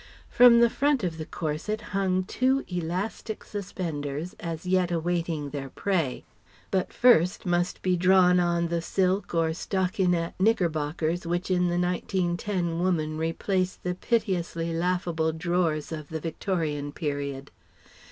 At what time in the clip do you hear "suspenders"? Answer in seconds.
3.43-4.33